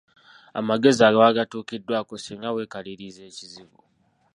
[0.59, 3.79] Amagezi agaba gatuukiddwako singa weekaliriza ekizibu.